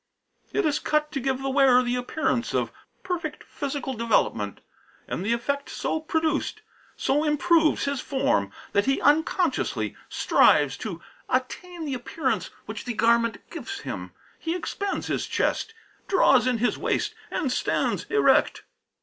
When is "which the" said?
12.65-12.95